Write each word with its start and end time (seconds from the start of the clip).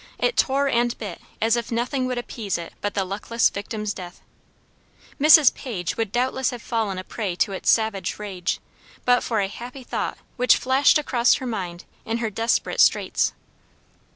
It 0.17 0.35
tore 0.35 0.67
and 0.67 0.97
bit 0.97 1.21
as 1.39 1.55
if 1.55 1.71
nothing 1.71 2.07
would 2.07 2.17
appease 2.17 2.57
it 2.57 2.73
but 2.81 2.95
the 2.95 3.05
luckless 3.05 3.51
victim's 3.51 3.93
death. 3.93 4.19
Mrs. 5.19 5.53
Page 5.53 5.95
would 5.95 6.11
doubtless 6.11 6.49
have 6.49 6.63
fallen 6.63 6.97
a 6.97 7.03
prey 7.03 7.35
to 7.35 7.51
its 7.51 7.69
savage 7.69 8.17
rage, 8.17 8.59
but 9.05 9.21
for 9.21 9.41
a 9.41 9.47
happy 9.47 9.83
thought 9.83 10.17
which 10.37 10.57
flashed 10.57 10.97
across 10.97 11.35
her 11.35 11.45
mind 11.45 11.85
in 12.03 12.17
her 12.17 12.31
desperate 12.31 12.81
straits. 12.81 13.33